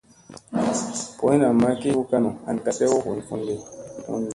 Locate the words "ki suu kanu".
1.81-2.29